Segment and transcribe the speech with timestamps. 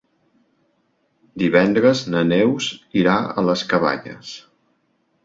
[1.43, 2.71] Divendres na Neus
[3.03, 4.33] irà a les Cabanyes.